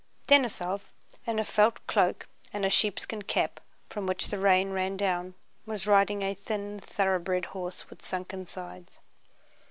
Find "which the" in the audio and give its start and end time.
4.07-4.39